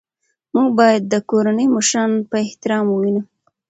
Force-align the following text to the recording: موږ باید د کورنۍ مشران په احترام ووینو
موږ 0.53 0.69
باید 0.79 1.01
د 1.13 1.15
کورنۍ 1.29 1.67
مشران 1.75 2.11
په 2.29 2.35
احترام 2.45 2.85
ووینو 2.89 3.21